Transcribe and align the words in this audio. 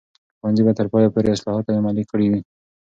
ښوونځي 0.39 0.63
به 0.67 0.73
تر 0.79 0.85
پایه 0.91 1.09
پورې 1.13 1.33
اصلاحات 1.35 1.65
عملي 1.79 2.03
کړي 2.11 2.27
وي. 2.31 2.41